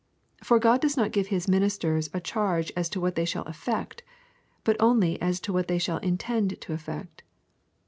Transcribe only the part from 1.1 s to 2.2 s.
give His ministers a